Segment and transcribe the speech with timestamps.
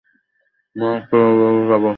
[0.75, 1.89] Mont লরিউর যাবো।